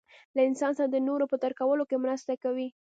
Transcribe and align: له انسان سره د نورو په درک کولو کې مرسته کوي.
له 0.35 0.41
انسان 0.49 0.71
سره 0.77 0.89
د 0.91 0.97
نورو 1.07 1.25
په 1.31 1.35
درک 1.43 1.57
کولو 1.61 1.83
کې 1.89 2.01
مرسته 2.03 2.33
کوي. 2.43 2.67